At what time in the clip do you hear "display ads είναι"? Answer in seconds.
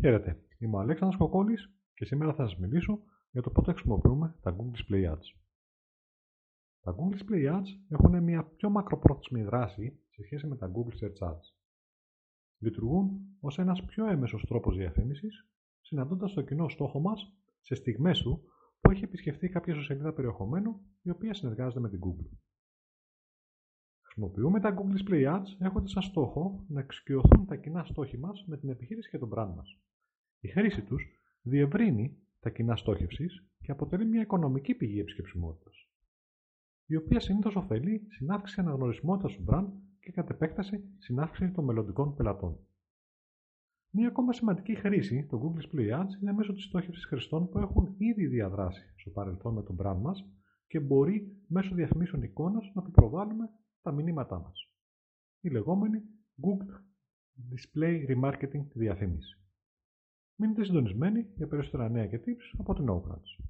45.60-46.32